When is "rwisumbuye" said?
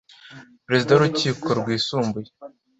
1.59-2.29